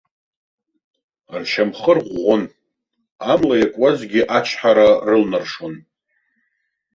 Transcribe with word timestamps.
Ршьамхы 1.41 1.83
арӷәӷәон, 1.93 2.43
амла 3.31 3.55
иакуазгьы 3.57 4.21
ачҳара 4.37 4.87
рылнаршон. 5.07 5.75